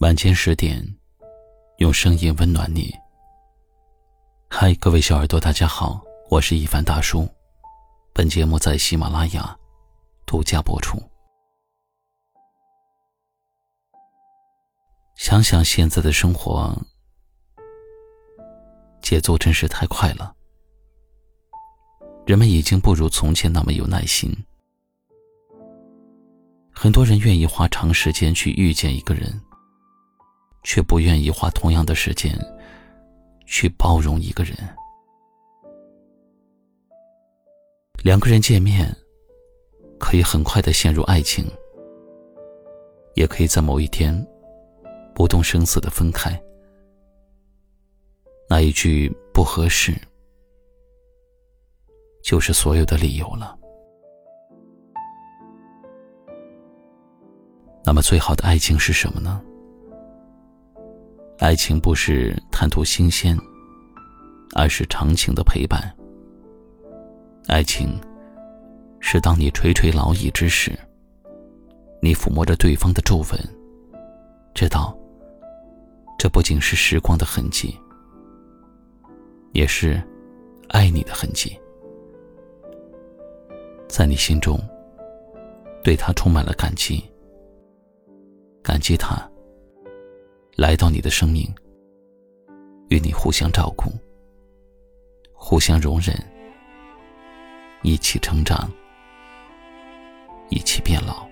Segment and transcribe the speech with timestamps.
[0.00, 0.86] 晚间十点，
[1.78, 2.94] 用声音温暖你。
[4.50, 7.26] 嗨，各位小耳朵，大家好，我是一凡大叔。
[8.12, 9.56] 本节目在喜马拉雅
[10.26, 10.98] 独家播出。
[15.16, 16.76] 想想现在的生活，
[19.00, 20.34] 节奏真是太快了。
[22.26, 24.30] 人们已经不如从前那么有耐心。
[26.70, 29.40] 很多人愿意花长时间去遇见一个人。
[30.66, 32.36] 却不愿意花同样的时间
[33.46, 34.52] 去包容一个人。
[38.02, 38.92] 两个人见面，
[40.00, 41.46] 可以很快的陷入爱情，
[43.14, 44.12] 也可以在某一天
[45.14, 46.36] 不动声色的分开。
[48.50, 49.94] 那一句不合适，
[52.24, 53.56] 就是所有的理由了。
[57.84, 59.40] 那么，最好的爱情是什么呢？
[61.46, 63.38] 爱情不是贪图新鲜，
[64.56, 65.80] 而是长情的陪伴。
[67.46, 68.00] 爱情
[68.98, 70.76] 是当你垂垂老矣之时，
[72.02, 73.38] 你抚摸着对方的皱纹，
[74.54, 74.92] 知道
[76.18, 77.78] 这不仅是时光的痕迹，
[79.52, 80.02] 也是
[80.70, 81.56] 爱你的痕迹，
[83.86, 84.60] 在你心中
[85.84, 87.04] 对他充满了感激，
[88.64, 89.16] 感激他。
[90.56, 91.46] 来到你的生命，
[92.88, 93.92] 与你互相照顾，
[95.34, 96.16] 互相容忍，
[97.82, 98.70] 一起成长，
[100.48, 101.28] 一起变老。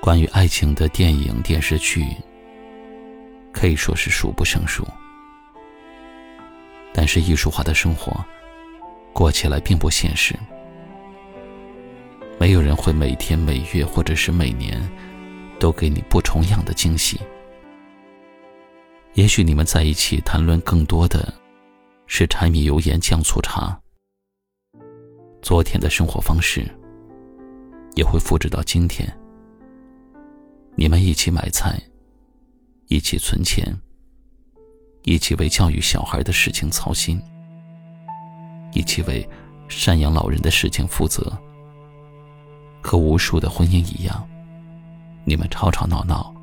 [0.00, 2.06] 关于爱情的电影、电视剧，
[3.52, 4.82] 可以说是数不胜数。
[6.94, 8.24] 但是艺术化的生活，
[9.12, 10.34] 过起来并不现实。
[12.40, 14.80] 没有人会每天、每月或者是每年。
[15.58, 17.20] 都给你不重样的惊喜。
[19.14, 21.32] 也许你们在一起谈论更多的，
[22.06, 23.78] 是柴米油盐酱醋茶。
[25.42, 26.66] 昨天的生活方式，
[27.94, 29.12] 也会复制到今天。
[30.76, 31.80] 你们一起买菜，
[32.86, 33.76] 一起存钱，
[35.02, 37.20] 一起为教育小孩的事情操心，
[38.72, 39.28] 一起为
[39.68, 41.36] 赡养老人的事情负责。
[42.80, 44.28] 和无数的婚姻一样。
[45.28, 46.34] 你们吵吵闹闹，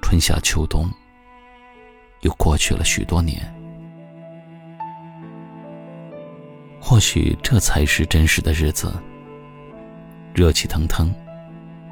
[0.00, 0.90] 春夏秋冬，
[2.22, 3.38] 又过去了许多年。
[6.80, 8.90] 或许这才是真实的日子，
[10.32, 11.14] 热气腾腾，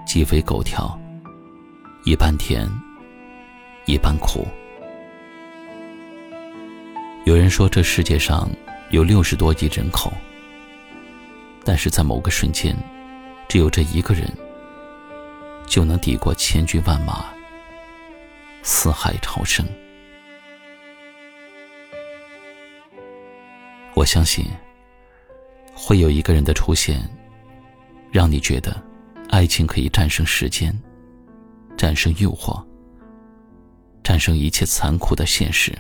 [0.07, 0.99] 鸡飞狗跳，
[2.07, 2.67] 一半甜，
[3.84, 4.47] 一半苦。
[7.27, 8.49] 有人说，这世界上
[8.89, 10.11] 有六十多亿人口，
[11.63, 12.75] 但是在某个瞬间，
[13.51, 14.27] 只有这一个人。
[15.72, 17.33] 就能抵过千军万马，
[18.62, 19.66] 四海潮生。
[23.94, 24.44] 我相信，
[25.75, 27.00] 会有一个人的出现，
[28.10, 28.84] 让你觉得，
[29.31, 30.78] 爱情可以战胜时间，
[31.75, 32.62] 战胜诱惑，
[34.04, 35.72] 战胜一切残酷的现实。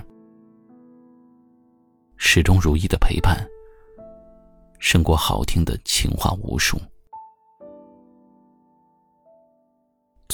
[2.16, 3.46] 始终如一的陪伴，
[4.78, 6.80] 胜过好听的情话无数。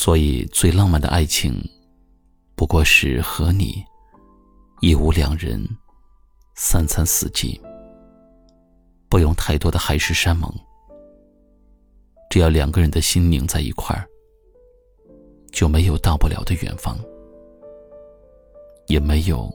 [0.00, 1.60] 所以，最浪漫的爱情，
[2.54, 3.84] 不过是和你
[4.80, 5.60] 一屋两人，
[6.54, 7.60] 三餐四季，
[9.08, 10.48] 不用太多的海誓山盟。
[12.30, 14.06] 只要两个人的心拧在一块儿，
[15.50, 16.96] 就没有到不了的远方，
[18.86, 19.52] 也没有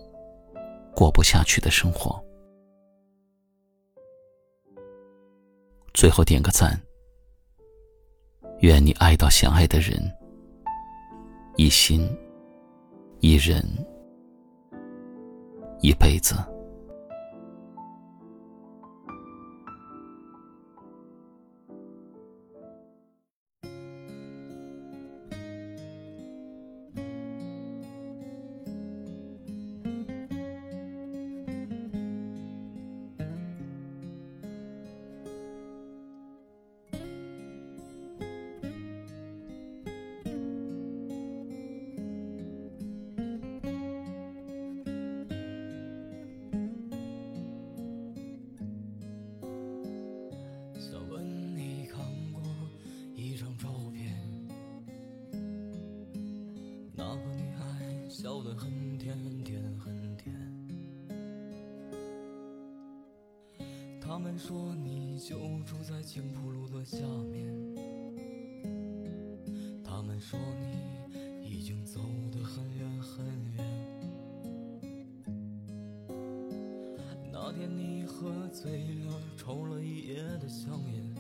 [0.94, 2.22] 过不下去的生活。
[5.94, 6.78] 最后点个赞，
[8.60, 10.14] 愿你爱到想爱的人。
[11.56, 12.10] 一心，
[13.20, 13.64] 一人，
[15.82, 16.36] 一辈子。
[58.24, 60.34] 笑得很甜很甜很甜。
[64.00, 67.00] 他们说你就住在青浦路的下
[67.34, 67.54] 面，
[69.84, 72.00] 他们说你已经走
[72.32, 73.26] 得很远很
[73.58, 73.66] 远。
[77.30, 81.14] 那天你喝醉了，抽了一夜的香烟，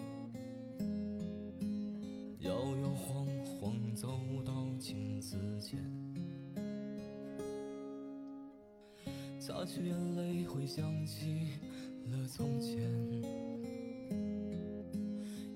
[2.39, 4.07] 摇摇晃晃走
[4.45, 5.77] 到镜子前，
[9.45, 11.49] 擦去眼泪，回想起
[12.05, 12.79] 了从前，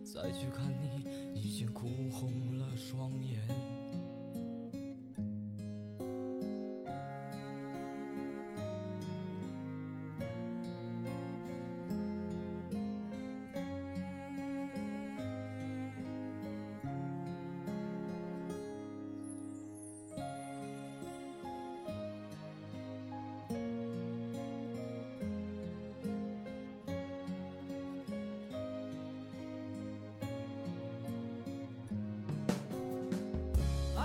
[0.03, 0.86] 再去看你，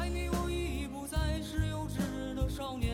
[0.03, 2.92] 爱你，我已不再是幼稚的少年。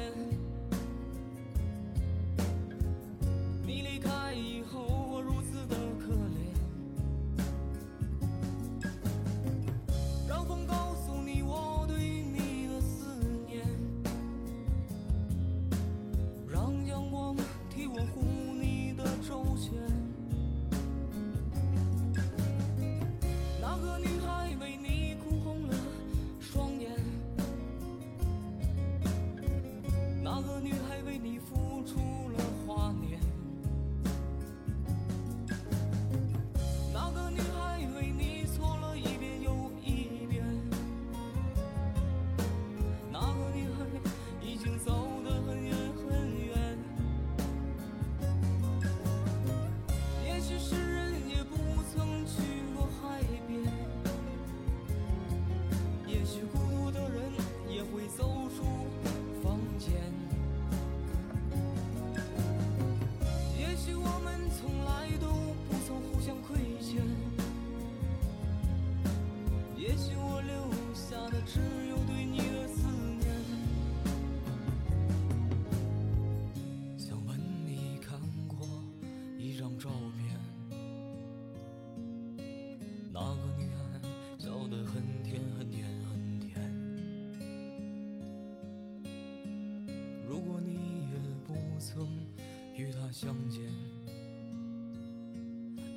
[93.20, 93.60] 相见，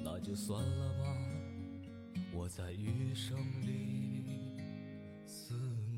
[0.04, 1.16] 那就算了吧，
[2.34, 4.24] 我在余生里
[5.24, 5.54] 思
[5.88, 5.91] 念。